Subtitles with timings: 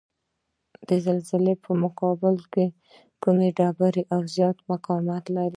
[0.89, 2.65] د زلزلې په مقابل کې
[3.23, 5.49] کومې ډبرې زیات مقاومت لري؟